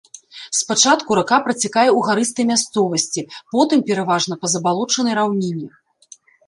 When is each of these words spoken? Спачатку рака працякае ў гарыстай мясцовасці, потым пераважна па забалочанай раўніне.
Спачатку 0.59 1.17
рака 1.19 1.37
працякае 1.49 1.85
ў 1.85 1.99
гарыстай 2.09 2.45
мясцовасці, 2.53 3.21
потым 3.55 3.79
пераважна 3.93 4.33
па 4.43 4.47
забалочанай 4.57 5.13
раўніне. 5.23 5.67